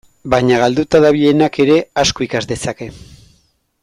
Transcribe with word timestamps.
Baina 0.33 0.55
galduta 0.63 1.01
dabilenak 1.03 1.59
ere 1.67 1.77
asko 2.05 2.27
ikas 2.29 2.45
dezake. 2.53 2.89